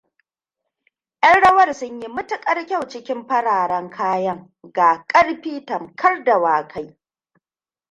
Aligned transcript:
Ƴan 1.21 1.41
rawar 1.41 1.73
sun 1.73 1.99
yi 2.01 2.07
matuƙar 2.07 2.65
kyau 2.67 2.87
cikin 2.89 3.27
fararen 3.27 3.89
kayan, 3.89 4.53
ga 4.73 5.05
ƙarfi 5.07 5.65
tamkar 5.65 6.23
dawakai. 6.23 6.97